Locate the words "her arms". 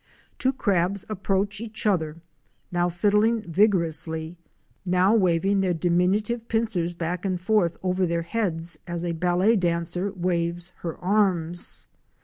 10.77-11.85